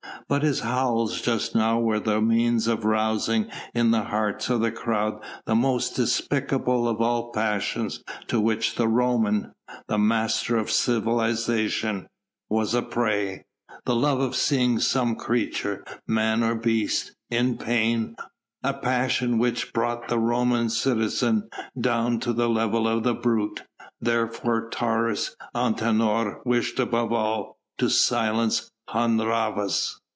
[0.27, 4.71] But his howls just now were the means of rousing in the hearts of the
[4.71, 9.51] crowd that most despicable of all passions to which the Roman
[9.89, 12.07] the master of civilisation
[12.49, 13.43] was a prey
[13.85, 18.15] the love of seeing some creature, man or beast, in pain,
[18.63, 23.63] a passion which brought the Roman citizen down to the level of the brute:
[23.99, 29.97] therefore Taurus Antinor wished above all to silence Hun Rhavas.